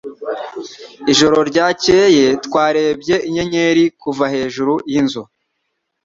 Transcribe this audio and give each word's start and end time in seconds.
Ijoro 1.11 1.37
ryakeye 1.49 2.25
twarebye 2.45 3.15
inyenyeri 3.27 3.83
kuva 4.01 4.25
hejuru 4.33 4.73
yinzu 4.91 5.21